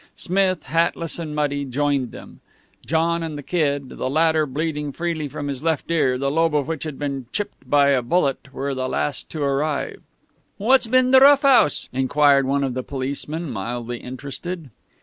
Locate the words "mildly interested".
13.51-14.71